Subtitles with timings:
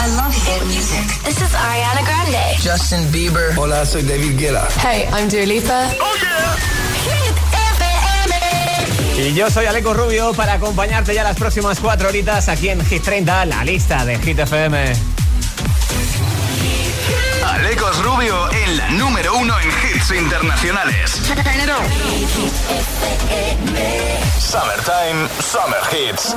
[0.00, 1.02] I love hit music.
[1.24, 2.56] This is Ariana Grande.
[2.62, 3.52] Justin Bieber.
[3.56, 4.68] Hola, soy David Guetta.
[4.80, 5.90] Hey, I'm Dua Lipa.
[9.18, 13.02] Y yo soy Aleco Rubio para acompañarte ya las próximas cuatro horitas aquí en Hit
[13.02, 14.92] 30, la lista de Hit FM.
[17.44, 21.20] Alecos Rubio en la número uno en hits internacionales.
[24.38, 26.36] Summertime, Summer Hits.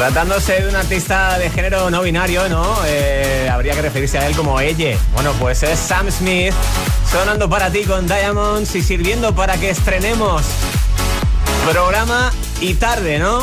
[0.00, 2.74] Tratándose de un artista de género no binario, ¿no?
[2.86, 4.96] Eh, habría que referirse a él como ella.
[5.12, 6.54] Bueno, pues es Sam Smith
[7.12, 10.42] sonando para ti con Diamonds y sirviendo para que estrenemos
[11.70, 13.40] programa y tarde, ¿no?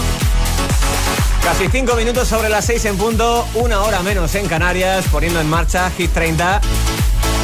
[1.44, 5.48] Casi cinco minutos sobre las seis en punto, una hora menos en Canarias, poniendo en
[5.48, 6.60] marcha Hit 30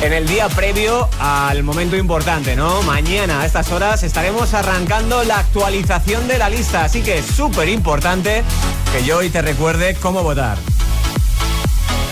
[0.01, 2.81] en el día previo al momento importante, ¿no?
[2.81, 7.69] Mañana a estas horas estaremos arrancando la actualización de la lista, así que es súper
[7.69, 8.43] importante
[8.93, 10.55] que yo hoy te recuerde cómo votar.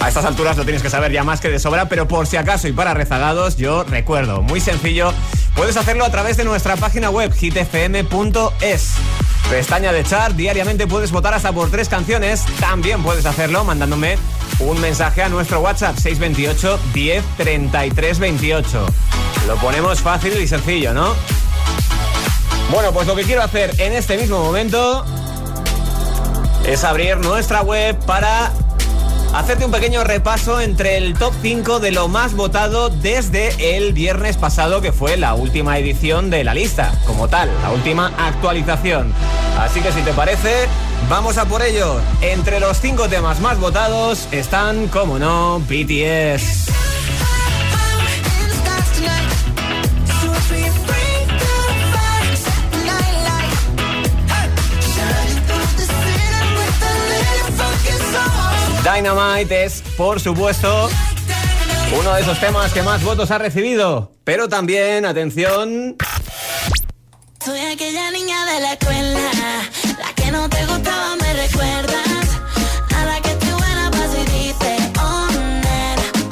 [0.02, 2.38] A estas alturas lo tienes que saber ya más que de sobra, pero por si
[2.38, 5.14] acaso y para rezagados, yo recuerdo, muy sencillo,
[5.54, 8.94] puedes hacerlo a través de nuestra página web hitfm.es.
[9.48, 12.44] Pestaña de chat, diariamente puedes votar hasta por tres canciones.
[12.60, 14.18] También puedes hacerlo mandándome
[14.58, 18.86] un mensaje a nuestro WhatsApp 628 10 33 28.
[19.46, 21.14] Lo ponemos fácil y sencillo, ¿no?
[22.72, 25.06] Bueno, pues lo que quiero hacer en este mismo momento
[26.72, 28.50] es abrir nuestra web para
[29.34, 34.38] hacerte un pequeño repaso entre el top 5 de lo más votado desde el viernes
[34.38, 39.14] pasado, que fue la última edición de la lista, como tal, la última actualización.
[39.60, 40.70] Así que si te parece,
[41.10, 42.00] vamos a por ello.
[42.22, 46.81] Entre los 5 temas más votados están, como no, BTS.
[58.94, 60.90] Dynamite es, por supuesto,
[61.98, 64.12] uno de esos temas que más votos ha recibido.
[64.24, 65.96] Pero también, atención.
[67.44, 69.32] Soy aquella niña de la escuela,
[69.98, 72.28] la que no te gustaba, me recuerdas.
[72.96, 75.28] A la que estoy buena paso y dice, oh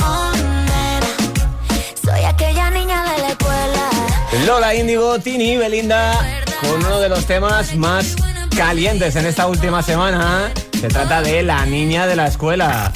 [0.03, 0.31] oh
[2.03, 3.89] Soy aquella niña de la escuela.
[4.45, 8.15] Lola Índigo, Tini Belinda, con uno de los temas más
[8.55, 10.51] calientes en esta última semana.
[10.79, 12.89] Se trata de la niña de la escuela.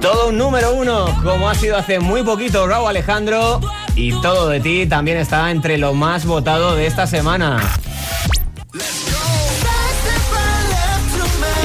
[0.00, 3.60] Todo un número uno, como ha sido hace muy poquito Raúl Alejandro.
[3.94, 7.60] Y todo de ti también está entre lo más votado de esta semana.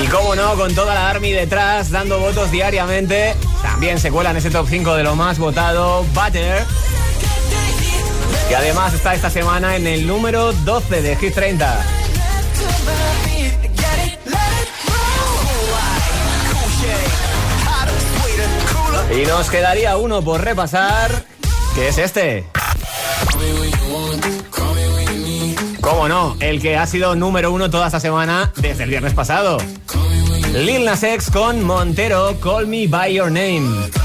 [0.04, 4.38] Y como no, con toda la Army detrás, dando votos diariamente, también se cuela en
[4.38, 6.66] ese top 5 de lo más votado, Butter
[8.54, 11.86] que además está esta semana en el número 12 de Hit 30.
[19.12, 21.26] Y nos quedaría uno por repasar,
[21.74, 22.46] que es este.
[25.82, 26.38] ¿Cómo no?
[26.40, 29.58] El que ha sido número uno toda esta semana desde el viernes pasado.
[30.54, 34.03] Lil Nas X con Montero, Call Me By Your Name.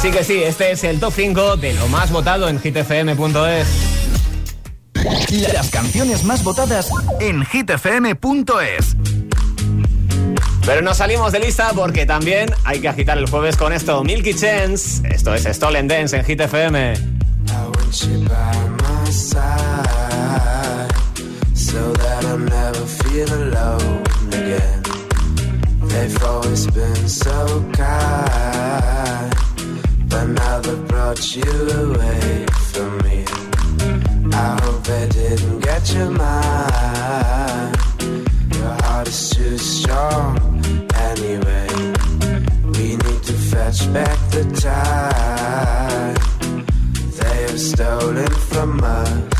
[0.00, 3.68] Así que sí, este es el top 5 de lo más votado en hitfm.es.
[5.52, 6.88] Las canciones más votadas
[7.20, 8.96] en hitfm.es.
[10.64, 14.02] Pero no salimos de lista porque también hay que agitar el jueves con esto.
[14.02, 16.94] Milky Chance, esto es Stolen Dance en Hit FM.
[25.90, 29.09] They've always been so kind.
[30.10, 31.52] But now they brought you
[31.84, 33.24] away from me.
[34.32, 37.76] I hope they didn't get your mind.
[38.54, 40.36] Your heart is too strong
[41.08, 41.68] anyway.
[42.74, 46.14] We need to fetch back the time
[47.18, 49.39] they have stolen from us.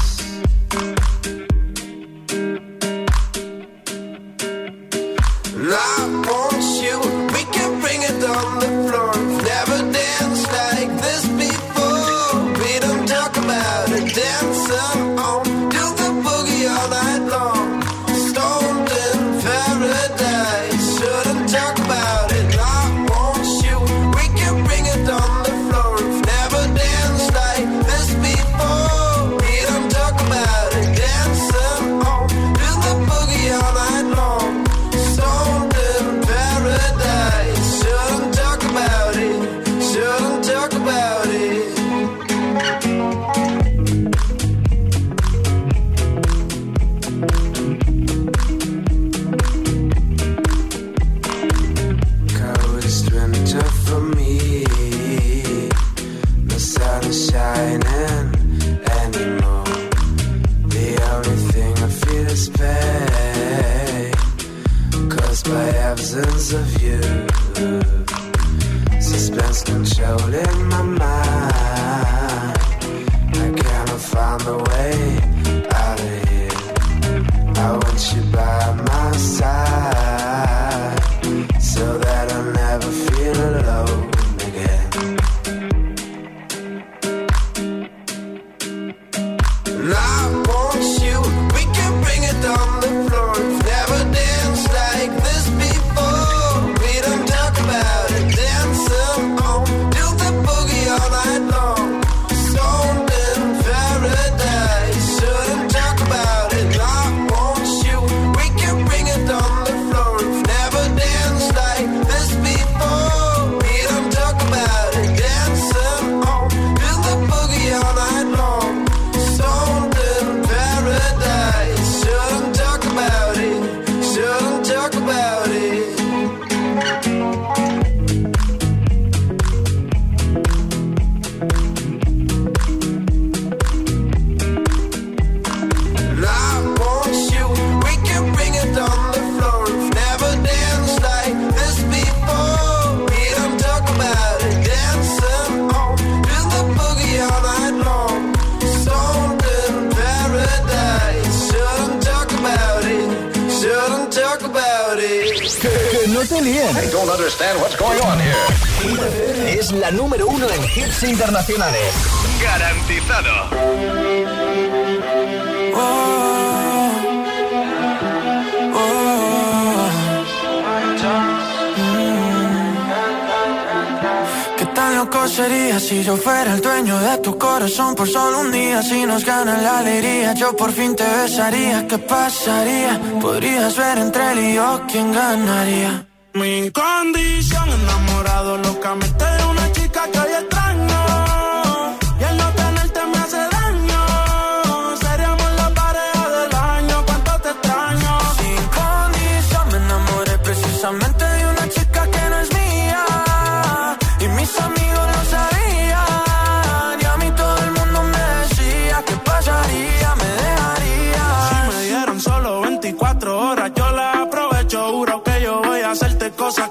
[177.80, 178.82] Corazón por solo un día?
[178.82, 181.86] Si nos gana la alegría, yo por fin te besaría.
[181.86, 183.00] ¿Qué pasaría?
[183.20, 186.06] Podrías ver entre él y yo quién ganaría.
[186.34, 187.59] Mi condición,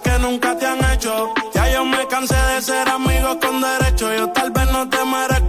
[0.09, 1.33] que nunca te han hecho.
[1.53, 4.05] Ya yo me cansé de ser amigos con derecho.
[4.13, 5.48] Yo tal vez no te merezco,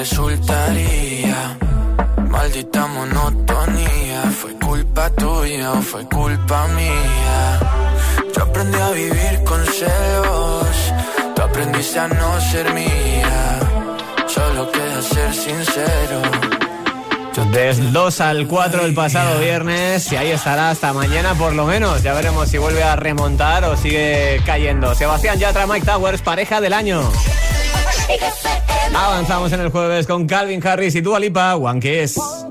[0.00, 1.58] resultaría.
[2.28, 7.40] Maldita monotonía, fue culpa tuya o fue culpa mía.
[8.34, 10.76] Yo aprendí a vivir con celos,
[11.34, 13.60] tú aprendiste a no ser mía.
[14.26, 16.22] Solo queda ser sincero.
[17.52, 22.02] Del 2 al 4 del pasado viernes y ahí estará hasta mañana por lo menos.
[22.02, 24.94] Ya veremos si vuelve a remontar o sigue cayendo.
[24.94, 27.02] Sebastián Yatra, Mike Towers, pareja del año.
[28.94, 32.16] Avanzamos en el jueves con Calvin Harris y Dua Lipa, One Kiss.
[32.16, 32.50] Let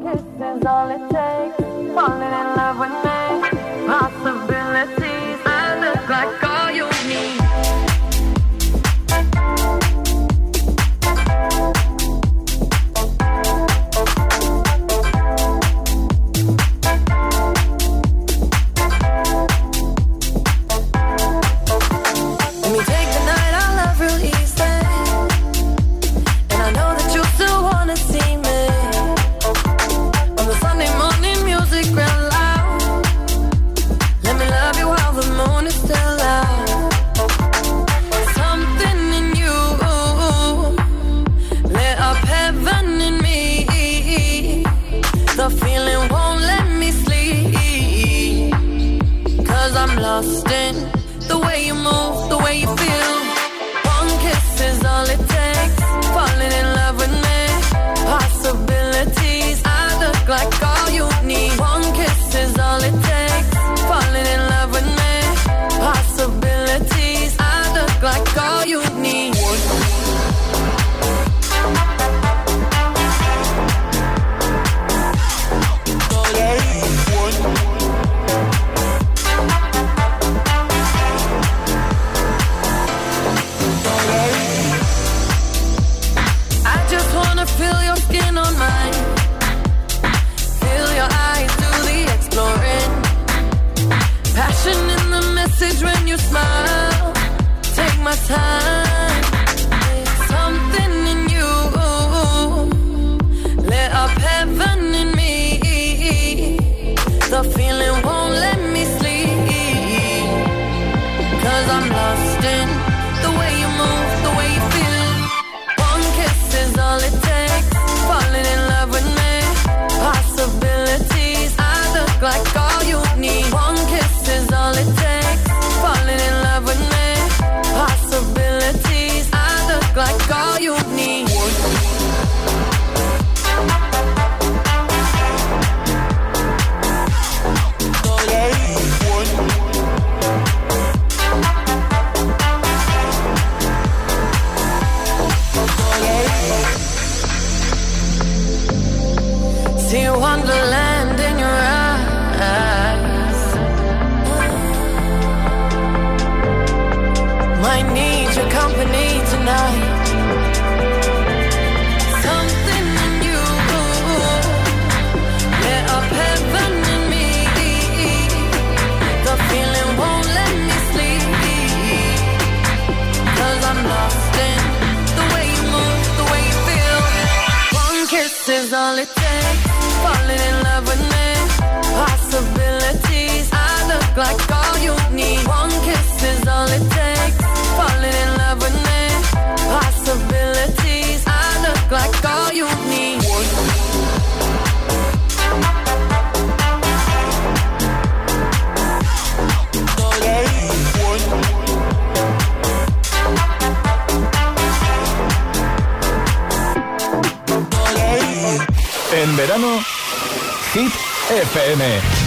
[211.52, 212.19] FM.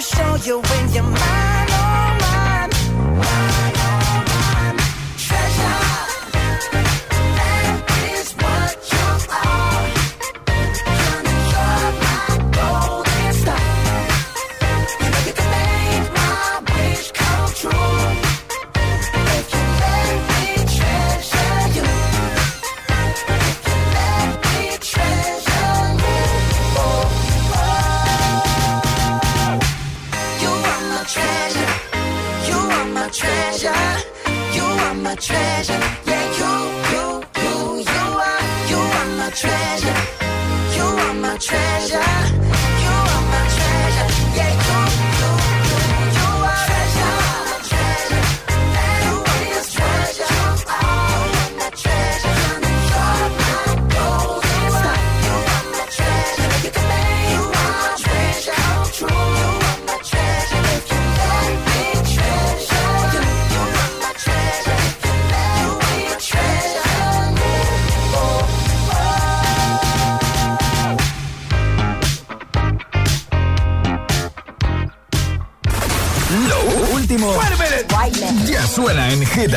[0.00, 1.55] show you when you're mine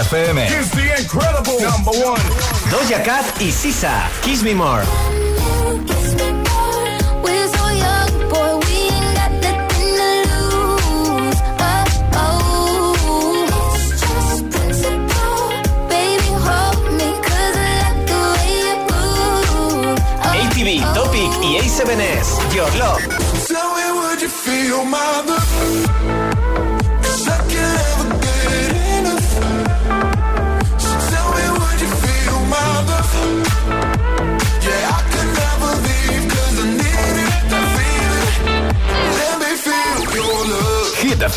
[0.10, 0.48] FM.
[0.48, 1.60] Kiss the Incredible.
[1.62, 2.22] Number one.
[2.72, 4.10] Doja Cat y Sisa.
[4.24, 4.82] Kiss Me More.
[20.26, 21.84] ATV, Topic y Ace
[22.56, 23.02] Your Love.
[23.48, 24.84] Tell me, you feel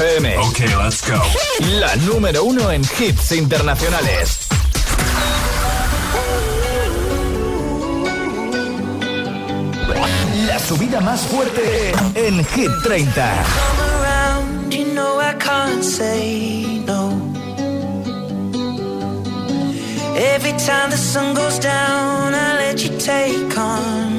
[0.03, 0.37] FM.
[0.39, 1.23] Ok, let's go.
[1.79, 4.49] La número uno en hits internacionales.
[10.47, 13.45] La subida más fuerte en Hit 30.
[13.45, 17.11] come around, you know I can't say no.
[20.17, 24.12] Every time the sun goes down, I let you take control.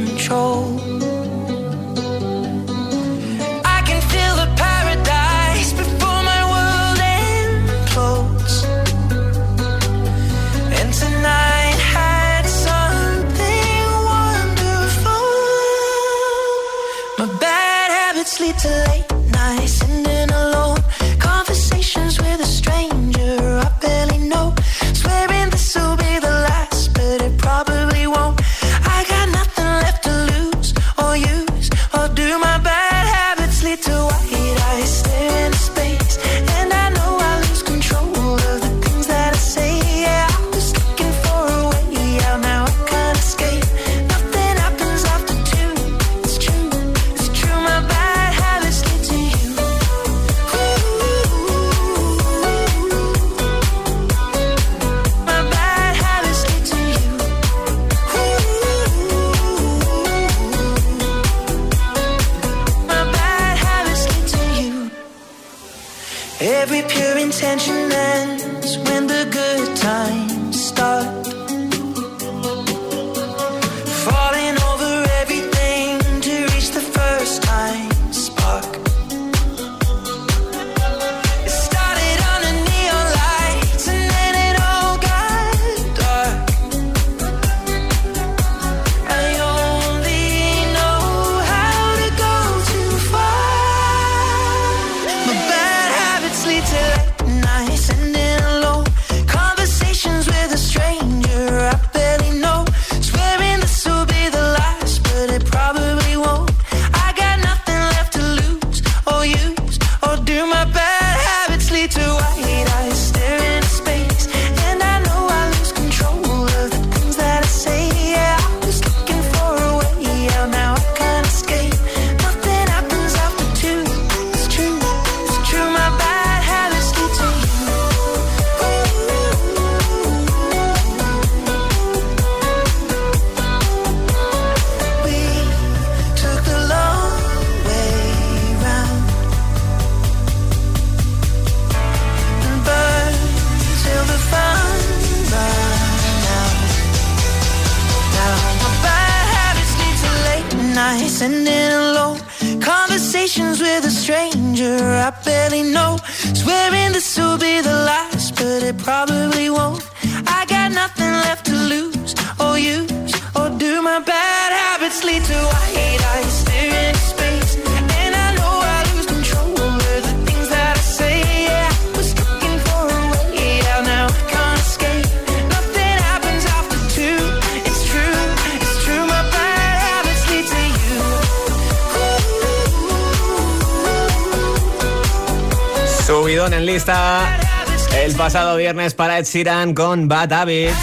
[188.34, 190.76] Pasado viernes para Ed Sheeran con Bad Habits.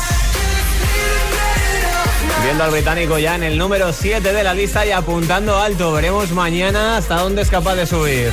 [2.45, 5.93] Viendo al británico ya en el número 7 de la lista y apuntando alto.
[5.93, 8.31] Veremos mañana hasta dónde es capaz de subir.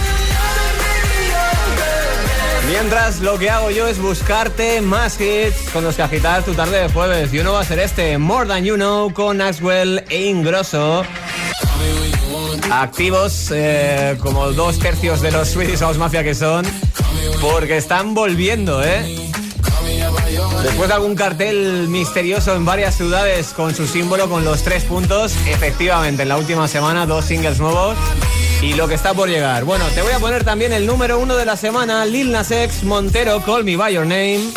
[2.69, 6.83] Mientras lo que hago yo es buscarte más hits con los que agitar tu tarde
[6.83, 7.33] de jueves.
[7.33, 11.03] Y uno va a ser este, More Than You Know, con Axwell e Ingrosso.
[12.71, 16.65] Activos eh, como dos tercios de los Swedish House Mafia que son,
[17.41, 19.29] porque están volviendo, ¿eh?
[20.63, 25.33] Después de algún cartel misterioso en varias ciudades con su símbolo con los tres puntos,
[25.47, 27.95] efectivamente, en la última semana dos singles nuevos
[28.61, 29.63] y lo que está por llegar.
[29.63, 32.83] Bueno, te voy a poner también el número uno de la semana, Lil Nas X,
[32.83, 34.51] Montero, Call Me By Your Name.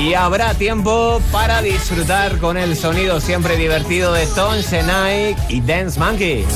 [0.00, 6.00] Y habrá tiempo para disfrutar con el sonido siempre divertido de Tom Senai y Dance
[6.00, 6.46] Monkey.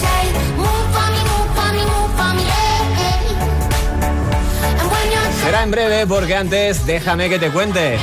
[5.42, 7.98] Será en breve porque antes déjame que te cuente.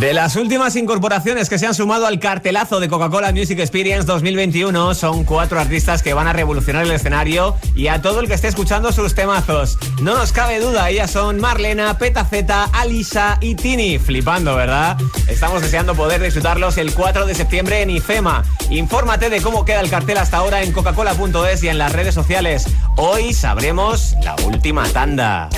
[0.00, 4.94] De las últimas incorporaciones que se han sumado al cartelazo de Coca-Cola Music Experience 2021
[4.94, 8.48] son cuatro artistas que van a revolucionar el escenario y a todo el que esté
[8.48, 9.76] escuchando sus temazos.
[10.00, 13.98] No nos cabe duda, ellas son Marlena, Petaceta, Alisa y Tini.
[13.98, 14.96] Flipando, ¿verdad?
[15.28, 18.42] Estamos deseando poder disfrutarlos el 4 de septiembre en IFEMA.
[18.70, 22.64] Infórmate de cómo queda el cartel hasta ahora en coca-cola.es y en las redes sociales.
[22.96, 25.50] Hoy sabremos la última tanda.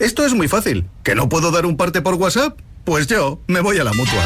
[0.00, 0.88] Esto es muy fácil.
[1.04, 2.58] ¿Que no puedo dar un parte por WhatsApp?
[2.84, 4.24] Pues yo me voy a la mutua.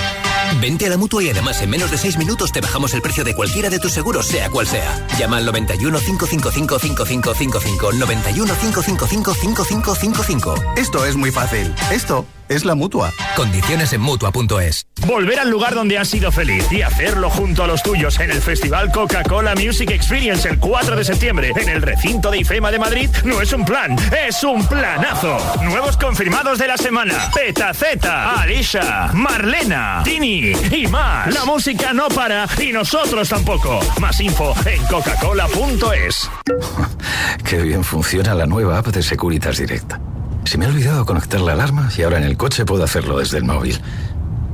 [0.61, 3.25] Vente a la mutua y además en menos de 6 minutos te bajamos el precio
[3.25, 5.05] de cualquiera de tus seguros, sea cual sea.
[5.19, 7.93] Llama al 91 555 5555.
[7.93, 10.55] 91 555 5555.
[10.77, 11.75] Esto es muy fácil.
[11.91, 13.13] Esto es la mutua.
[13.37, 14.87] Condiciones en mutua.es.
[15.07, 18.41] Volver al lugar donde has sido feliz y hacerlo junto a los tuyos en el
[18.41, 23.11] Festival Coca-Cola Music Experience el 4 de septiembre en el recinto de IFEMA de Madrid
[23.25, 25.37] no es un plan, es un planazo.
[25.63, 31.33] Nuevos confirmados de la semana: Petaceta, Alicia, Marlena, Tini y más.
[31.35, 33.81] La música no para y nosotros tampoco.
[34.01, 36.31] Más info en coca-cola.es.
[37.45, 40.14] Qué bien funciona la nueva app de Securitas Direct.
[40.45, 43.39] Se me ha olvidado conectar la alarma y ahora en el coche puedo hacerlo desde
[43.39, 43.81] el móvil.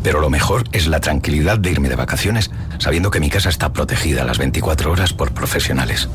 [0.02, 3.72] Pero lo mejor es la tranquilidad de irme de vacaciones sabiendo que mi casa está
[3.72, 6.08] protegida las 24 horas por profesionales.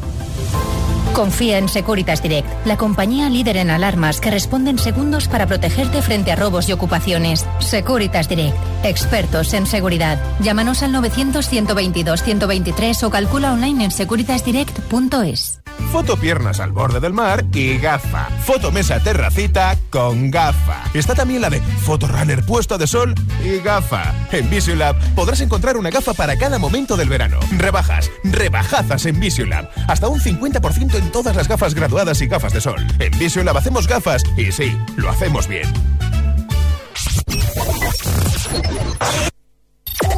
[1.13, 6.01] Confía en Securitas Direct, la compañía líder en alarmas que responde en segundos para protegerte
[6.01, 7.45] frente a robos y ocupaciones.
[7.59, 10.19] Securitas Direct, expertos en seguridad.
[10.41, 15.61] Llámanos al 900-122-123 o calcula online en securitasdirect.es.
[15.91, 18.27] Foto piernas al borde del mar y gafa.
[18.43, 20.83] Foto mesa terracita con gafa.
[20.93, 24.13] Está también la de foto runner puesto de sol y gafa.
[24.31, 27.39] En Visiolab podrás encontrar una gafa para cada momento del verano.
[27.57, 29.69] Rebajas, rebajazas en Visiolab.
[29.87, 32.85] Hasta un 50% en todas las gafas graduadas y gafas de sol.
[32.99, 35.71] En Visiolab hacemos gafas y sí, lo hacemos bien.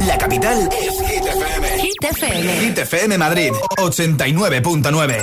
[0.08, 1.68] La capital es Hit FM.
[1.82, 2.54] Hit FM.
[2.62, 5.18] Hit FM Madrid, 89.9.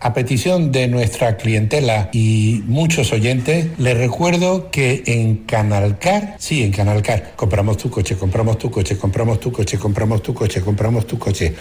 [0.00, 6.72] A petición de nuestra clientela y muchos oyentes, les recuerdo que en Canalcar, sí, en
[6.72, 11.18] Canalcar, compramos tu coche, compramos tu coche, compramos tu coche, compramos tu coche, compramos tu
[11.18, 11.54] coche,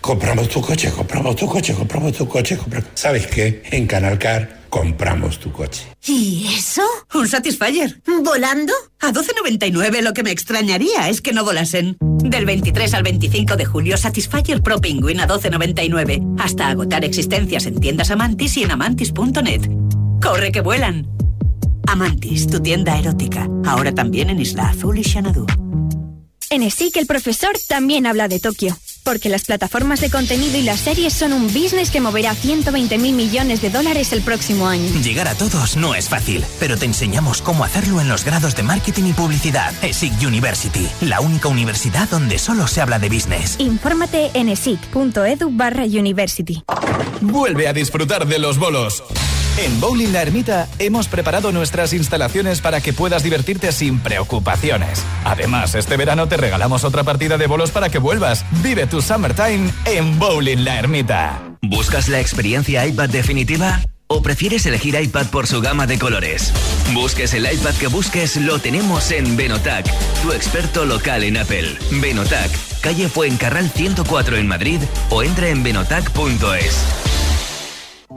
[0.00, 2.90] compramos tu coche, compramos tu coche, compramos tu coche, compramos...
[2.94, 3.62] ¿Sabes qué?
[3.72, 5.84] En Canalcar compramos tu coche.
[6.04, 6.82] ¿Y eso?
[7.14, 8.02] Un Satisfyer.
[8.24, 8.72] ¿Volando?
[8.98, 11.96] A 12.99 lo que me extrañaría es que no volasen.
[12.00, 16.40] Del 23 al 25 de julio, Satisfyer Pro Penguin a 12.99.
[16.40, 19.70] Hasta agotar existencias en tiendas Amantis y en amantis.net.
[20.20, 21.06] ¡Corre que vuelan!
[21.86, 23.48] Amantis, tu tienda erótica.
[23.64, 25.46] Ahora también en Isla Azul y Xanadu.
[26.50, 28.76] En ESIC el profesor también habla de Tokio.
[29.04, 33.14] Porque las plataformas de contenido y las series son un business que moverá 120 mil
[33.14, 34.88] millones de dólares el próximo año.
[35.02, 38.62] Llegar a todos no es fácil, pero te enseñamos cómo hacerlo en los grados de
[38.62, 39.72] marketing y publicidad.
[39.82, 43.56] ESIC University, la única universidad donde solo se habla de business.
[43.58, 46.64] Infórmate en esic.edu barra university.
[47.20, 49.04] Vuelve a disfrutar de los bolos.
[49.56, 55.04] En Bowling La Ermita hemos preparado nuestras instalaciones para que puedas divertirte sin preocupaciones.
[55.24, 58.44] Además, este verano te regalamos otra partida de bolos para que vuelvas.
[58.64, 61.40] Vive tu summertime en Bowling La Ermita.
[61.62, 63.80] ¿Buscas la experiencia iPad definitiva?
[64.08, 66.52] ¿O prefieres elegir iPad por su gama de colores?
[66.92, 69.86] Busques el iPad que busques, lo tenemos en Benotac,
[70.22, 71.76] tu experto local en Apple.
[72.02, 77.13] Benotac, calle Fuencarral 104 en Madrid o entra en benotac.es.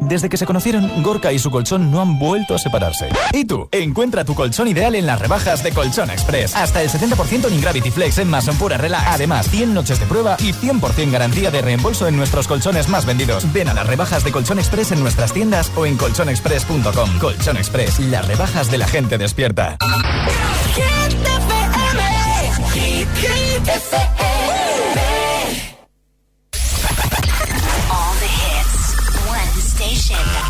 [0.01, 3.09] Desde que se conocieron, Gorka y su colchón no han vuelto a separarse.
[3.33, 3.67] ¿Y tú?
[3.71, 6.55] Encuentra tu colchón ideal en las rebajas de Colchón Express.
[6.55, 9.05] Hasta el 70% en Gravity Flex en Mason Pura Relax.
[9.07, 13.51] Además, 100 noches de prueba y 100% garantía de reembolso en nuestros colchones más vendidos.
[13.53, 17.19] Ven a las rebajas de Colchón Express en nuestras tiendas o en colchonexpress.com.
[17.19, 19.77] Colchón Express, las rebajas de la gente despierta.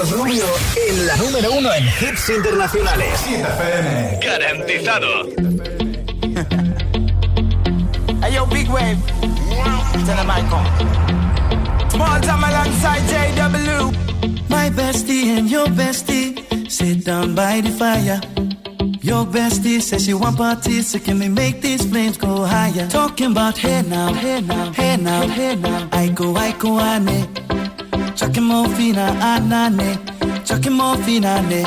[0.00, 0.44] Alecos Rubio
[0.88, 3.20] en la número uno en hits internacionales.
[4.22, 5.28] Garantizado.
[8.22, 8.98] Hey yo, big wave.
[10.04, 11.90] Tell them I come.
[11.90, 13.92] Small time alongside JW.
[14.50, 16.36] My bestie and your bestie
[16.70, 18.20] sit down by the fire.
[19.02, 22.86] Your bestie says she want parties, so can we make these flames go higher?
[22.88, 25.88] Talking about hey now, hey now, hey now, hey now.
[25.92, 27.39] I go, I go, ane.
[28.20, 29.96] Chucking more fina, anane.
[30.44, 31.62] Chucking more fina, ne.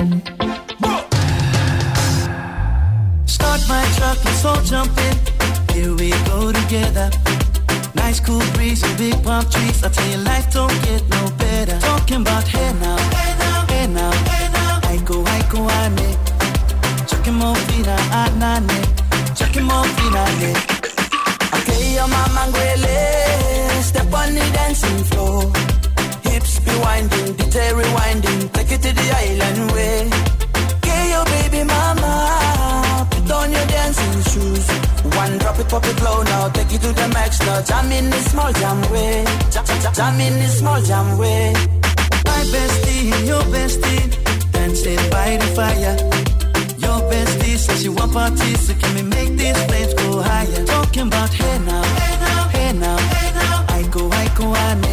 [3.26, 5.18] Start my truck, let's all jump in.
[5.74, 7.10] Here we go together.
[7.96, 9.84] Nice cool breeze and big palm trees.
[9.84, 11.80] I tell you, life don't get no better.
[11.80, 14.80] Talking about hey now, hey now, hey now, hey now.
[14.94, 16.16] I go, I go, ane.
[17.08, 18.80] Chucking more fina, anane.
[19.36, 20.54] Chucking more fina, ne.
[21.58, 22.44] Okay, your mama.
[23.82, 25.52] Step on the dancing floor.
[26.34, 28.52] Hips be winding, detail rewinding.
[28.54, 30.10] Take it to the island way.
[30.82, 33.08] Get your baby mama.
[33.12, 34.66] Put on your dancing shoes.
[35.16, 36.50] One drop it, pop it low now.
[36.50, 37.62] Take it to the max now.
[37.62, 39.24] Jam in this small jam way.
[39.52, 41.54] Jam, jam, jam in this small jam way.
[42.26, 44.04] My bestie your bestie
[44.52, 45.96] dancing by the fire.
[46.84, 50.66] Your bestie says she want parties, so can we make these flames go higher?
[50.66, 53.66] Talking about hey now, hey now, hey now, hey now.
[53.78, 54.84] I go, I go, ane.
[54.84, 54.93] Chucking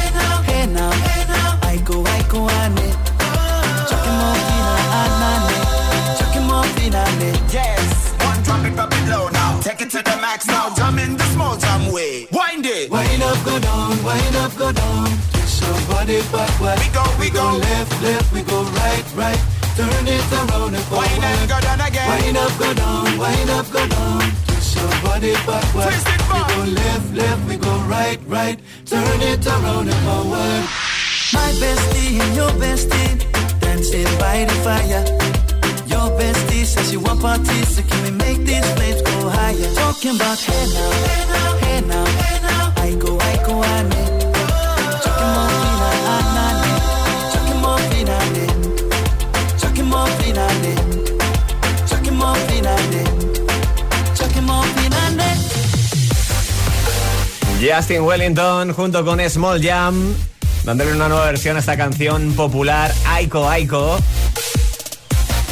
[0.73, 0.91] now.
[1.63, 2.97] I go, I go on it.
[3.89, 5.55] Chucking more fina, anane.
[6.19, 7.31] Chucking more fina, ne.
[7.51, 8.13] Yes.
[8.23, 9.59] One drop it, drop it low now.
[9.61, 10.73] Take it to the max now.
[10.75, 12.27] Jam in the small jam way.
[12.31, 12.89] Wind it.
[12.89, 14.03] Wind up, go down.
[14.03, 15.07] Wind up, go down.
[15.33, 16.51] Twist your body back.
[16.59, 17.51] We go, we, we go.
[17.51, 17.57] go.
[17.57, 18.33] Left, left.
[18.33, 19.41] We go right, right.
[19.75, 21.09] Turn it around and forward.
[21.09, 22.07] Wind up, go down again.
[22.09, 23.17] Wind up, go down.
[23.17, 24.50] Wind up, go down
[24.81, 25.93] your body backward.
[25.93, 26.47] Twist it back.
[26.47, 28.57] We go left, left, we go right, right.
[28.85, 30.63] Turn it around and forward.
[31.37, 33.13] My bestie and your bestie
[33.61, 35.03] dancing by the fire.
[35.91, 39.69] Your bestie says she want parties, so can we make these flames go higher?
[39.75, 42.73] Talking about hey now, hey now, hey now, hey now.
[42.77, 44.20] I go, I go, I need.
[57.61, 60.15] Justin Wellington junto con Small Jam
[60.63, 63.99] dándole una nueva versión a esta canción popular Aiko Aiko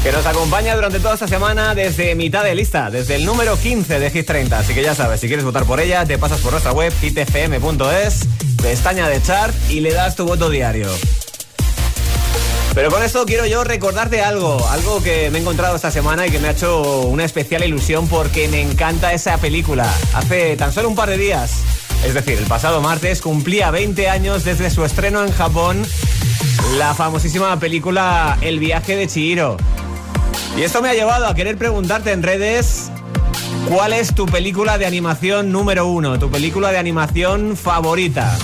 [0.02, 4.00] que nos acompaña durante toda esta semana desde mitad de lista, desde el número 15
[4.00, 4.58] de Hit 30.
[4.58, 8.28] Así que ya sabes, si quieres votar por ella, te pasas por nuestra web hitfm.es,
[8.62, 10.88] pestaña de chart y le das tu voto diario.
[12.74, 16.32] Pero con esto quiero yo recordarte algo, algo que me he encontrado esta semana y
[16.32, 19.94] que me ha hecho una especial ilusión porque me encanta esa película.
[20.14, 21.62] Hace tan solo un par de días,
[22.06, 25.86] es decir, el pasado martes, cumplía 20 años desde su estreno en Japón,
[26.78, 29.58] la famosísima película El viaje de Chihiro.
[30.58, 32.92] Y esto me ha llevado a querer preguntarte en redes
[33.68, 38.38] cuál es tu película de animación número uno, tu película de animación favorita.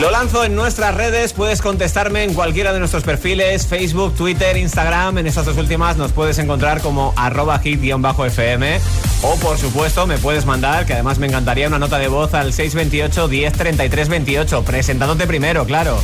[0.00, 5.18] Lo lanzo en nuestras redes, puedes contestarme en cualquiera de nuestros perfiles, Facebook, Twitter, Instagram,
[5.18, 8.80] en estas dos últimas nos puedes encontrar como arroba hit-fm
[9.22, 12.52] o por supuesto me puedes mandar, que además me encantaría una nota de voz al
[12.52, 15.96] 628 10 33 28, presentándote primero, claro.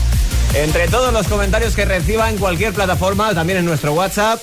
[0.54, 4.40] Entre todos los comentarios que reciba en cualquier plataforma, también en nuestro WhatsApp,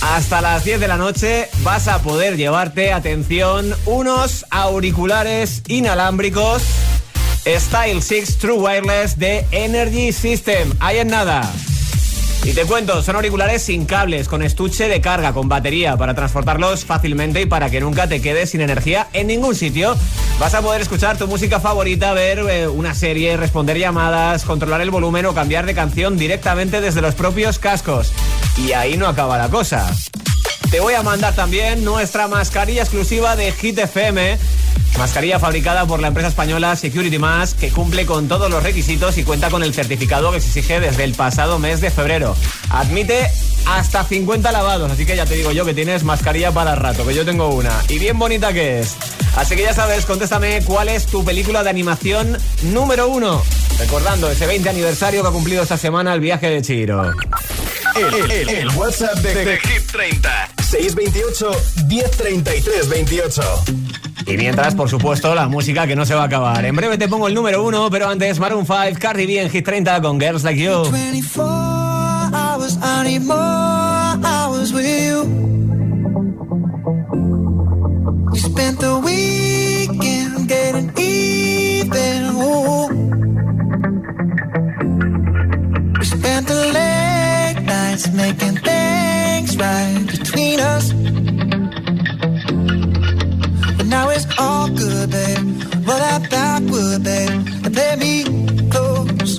[0.00, 6.62] hasta las 10 de la noche vas a poder llevarte, atención, unos auriculares inalámbricos
[7.46, 10.72] Style 6 True Wireless de Energy System.
[10.80, 11.52] Ahí en nada.
[12.42, 16.84] Y te cuento, son auriculares sin cables, con estuche de carga, con batería, para transportarlos
[16.84, 19.96] fácilmente y para que nunca te quedes sin energía en ningún sitio.
[20.38, 24.90] Vas a poder escuchar tu música favorita, ver eh, una serie, responder llamadas, controlar el
[24.90, 28.12] volumen o cambiar de canción directamente desde los propios cascos.
[28.58, 29.90] Y ahí no acaba la cosa.
[30.70, 34.38] Te voy a mandar también nuestra mascarilla exclusiva de Hit FM.
[34.98, 39.24] Mascarilla fabricada por la empresa española Security Mask que cumple con todos los requisitos y
[39.24, 42.36] cuenta con el certificado que se exige desde el pasado mes de febrero.
[42.70, 43.28] Admite
[43.66, 47.14] hasta 50 lavados, así que ya te digo yo que tienes mascarilla para rato, que
[47.14, 47.72] yo tengo una.
[47.88, 48.96] Y bien bonita que es.
[49.36, 53.42] Así que ya sabes, contéstame cuál es tu película de animación número uno.
[53.78, 57.12] Recordando ese 20 aniversario que ha cumplido esta semana el viaje de Chiro.
[57.96, 61.50] El, WhatsApp de, de Hit 30 628
[61.88, 63.64] 1033 28
[64.26, 66.64] Y mientras, por supuesto, la música que no se va a acabar.
[66.64, 69.64] En breve te pongo el número uno, pero antes Maroon 5, Cardi B en Hit
[69.64, 70.84] 30 con Girls Like You.
[70.84, 71.44] 24
[72.32, 73.18] hours, I
[74.24, 75.24] hours with you.
[78.32, 82.24] We spent the weekend getting even.
[82.36, 82.88] Ooh.
[85.98, 86.72] We spent the
[87.94, 91.23] nights making things right between us.
[94.38, 95.38] All good, babe.
[95.86, 97.30] Roll that backward, babe,
[97.64, 98.14] and play me
[98.70, 99.38] close.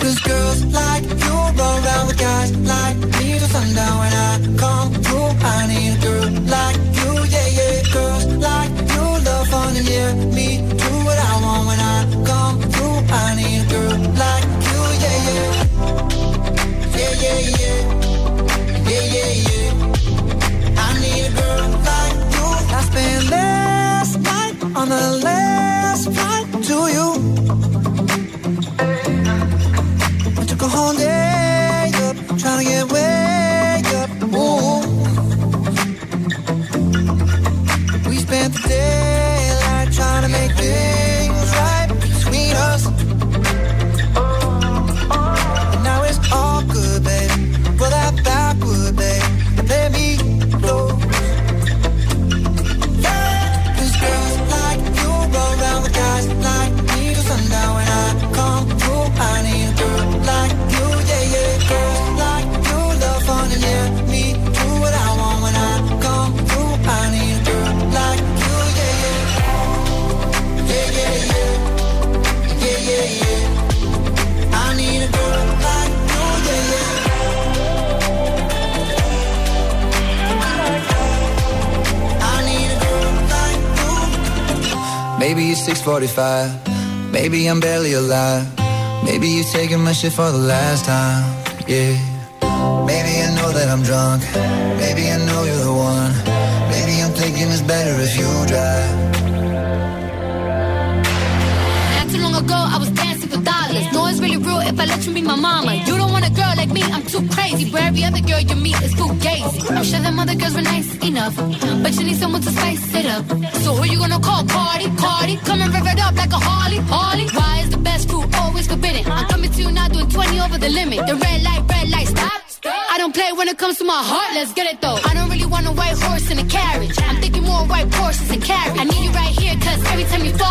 [0.00, 4.32] Cause girls like you run around with guys like me till sundown when I
[4.62, 5.30] come through.
[5.54, 7.76] I need a girl like you, yeah, yeah.
[7.92, 10.48] Girls like you love fun and yeah, me
[10.82, 11.98] do what I want when I
[12.30, 12.98] come through.
[13.14, 14.51] I need a girl like
[85.92, 87.12] 45.
[87.12, 88.46] Maybe I'm barely alive.
[89.04, 91.11] Maybe you're taking my shit for the last time.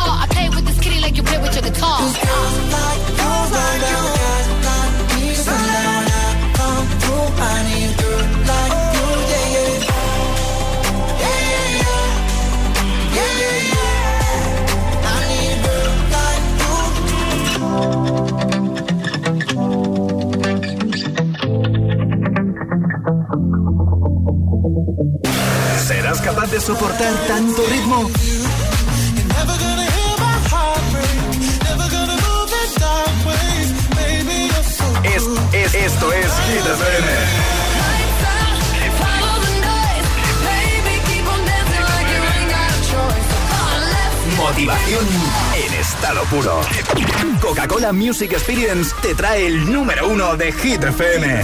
[0.03, 2.01] I play with this kitty like you play with your guitar.
[25.87, 28.40] ¿Serás capaz de soportar tanto ritmo?
[35.03, 35.23] Es,
[35.53, 37.11] es, esto es Hit FM.
[44.37, 45.05] Motivación
[45.55, 46.61] en estado puro.
[47.41, 51.43] Coca-Cola Music Experience te trae el número uno de Hit FM.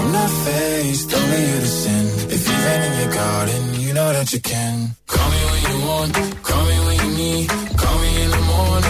[0.00, 2.04] I'm not faced, only you to sin.
[2.34, 4.96] If you've been in your garden, you know that you can.
[5.06, 6.12] Call me when you want,
[6.48, 7.48] call me when you need.
[7.82, 8.89] Call me in the morning,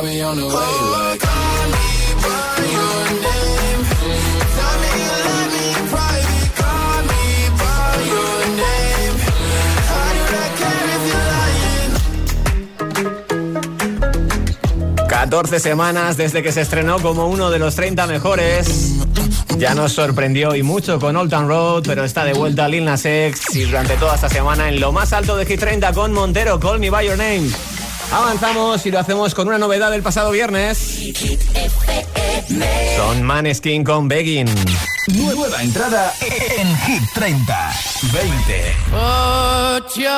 [0.00, 0.54] I'll be on the way.
[0.54, 3.84] Like, call me by your name.
[4.56, 6.50] Tell me you love me in private.
[6.56, 7.24] Call me
[7.60, 9.14] by your name.
[9.90, 11.28] I do not care if you're
[14.96, 15.06] lying.
[15.06, 18.94] 14 semanas desde que se estrenó como uno de los 30 mejores.
[19.58, 23.04] Ya nos sorprendió y mucho con Old Town Road, pero está de vuelta Lil Nas
[23.04, 26.58] X y durante toda esta semana en lo más alto de Hit 30 con Montero,
[26.58, 27.50] Call Me By Your Name.
[28.12, 30.78] Avanzamos y lo hacemos con una novedad del pasado viernes.
[32.96, 34.48] Son Maneskin con Begging.
[35.14, 37.72] Nueva entrada en Hit 30.
[38.12, 38.74] 20.
[38.90, 40.10] Put your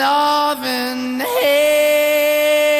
[0.00, 2.79] loving hand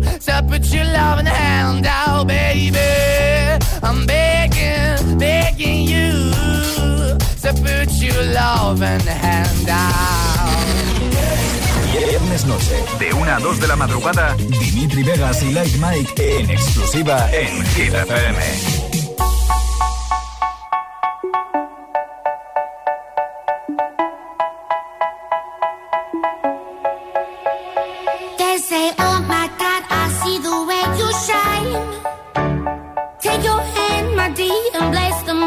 [0.00, 2.78] to put your love in the hand out, baby.
[3.82, 6.32] I'm begging, begging you
[7.42, 10.16] to put your love in the hand out.
[11.92, 16.50] Viernes noche, de 1 a 2 de la madrugada, Dimitri Vegas y Like Mike en
[16.50, 18.95] exclusiva en Hit.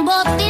[0.10, 0.49] って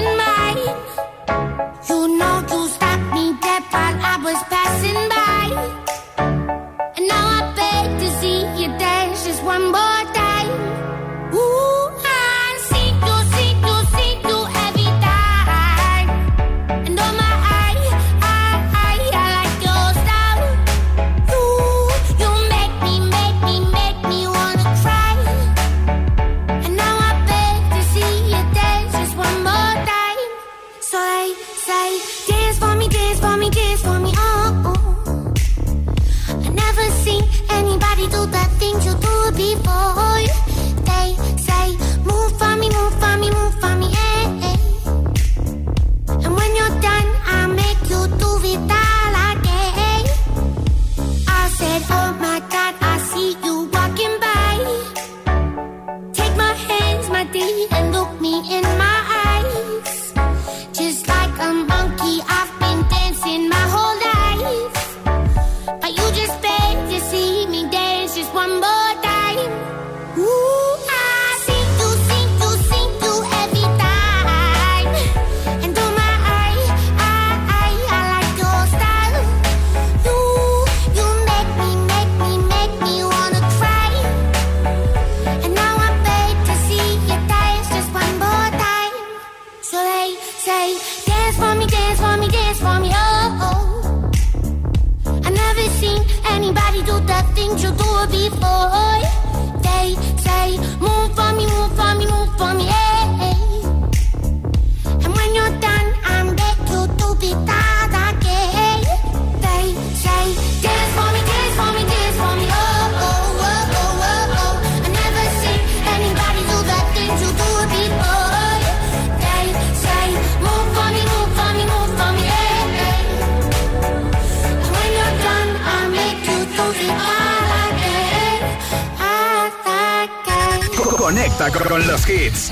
[131.38, 132.50] Conecta con los hits.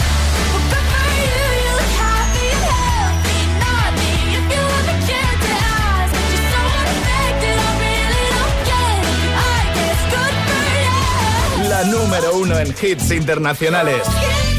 [11.69, 14.03] La número uno en hits internacionales.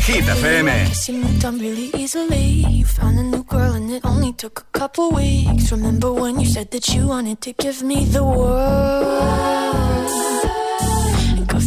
[0.04, 0.88] Hit FM.
[4.38, 5.72] took a couple weeks.
[5.72, 9.58] Remember when you said that you wanted to give me the world?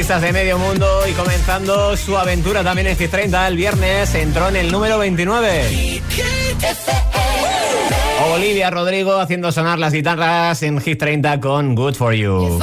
[0.00, 4.56] artistas de medio mundo y comenzando su aventura también en 30 el viernes entró en
[4.56, 6.00] el número 29.
[8.32, 12.60] Olivia Rodrigo haciendo sonar las guitarras en Hit 30 con Good For You.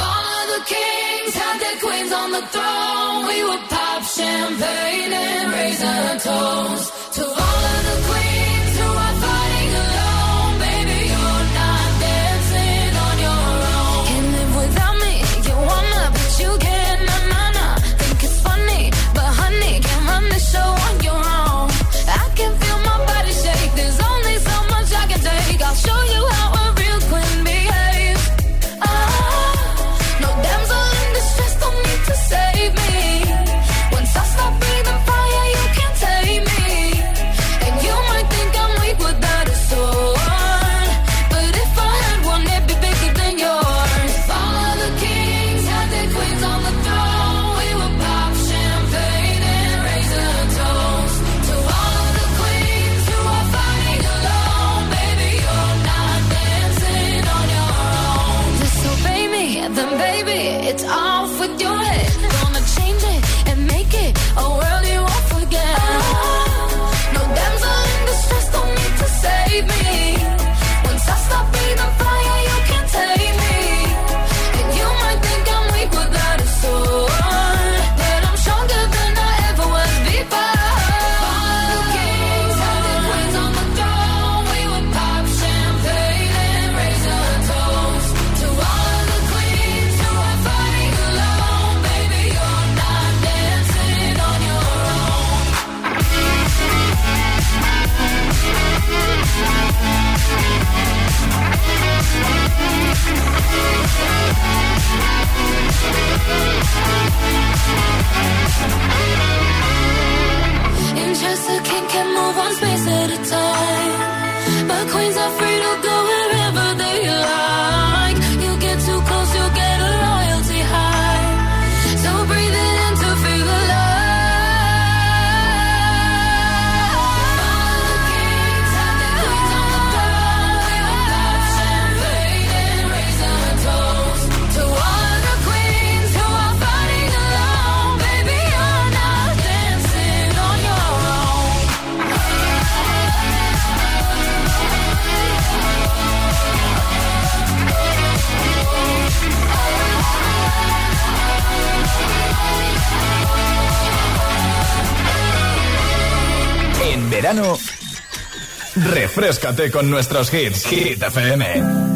[158.74, 160.66] Refrescate con nuestros hits.
[160.66, 161.87] Hit FM.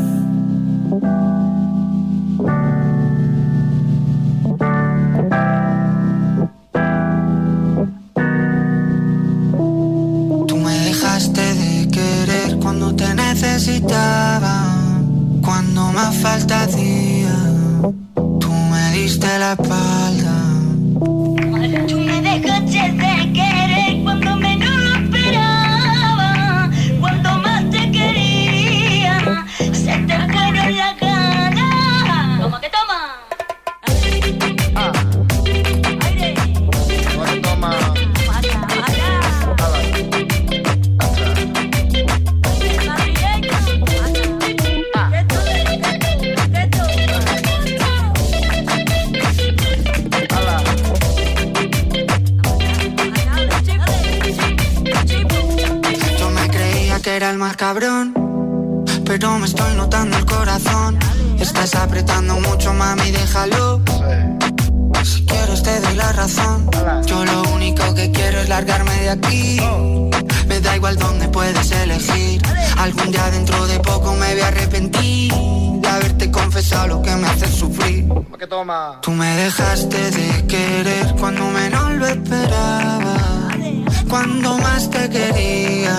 [84.12, 85.98] Cuando más te quería,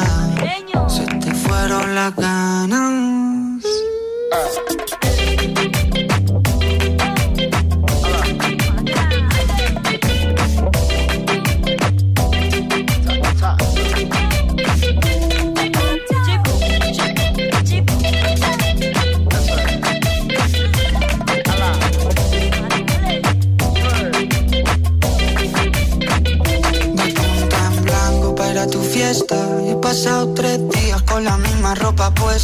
[0.88, 3.23] se te fueron las ganas.